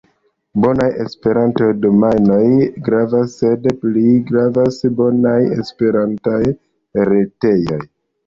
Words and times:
Bonaj 0.61 0.85
Esperanto-domajnoj 1.01 2.45
gravas, 2.87 3.35
sed 3.43 3.69
pli 3.83 4.05
gravas 4.31 4.79
bonaj 5.01 5.37
Esperantaj 5.59 6.41
retejoj. 7.13 7.81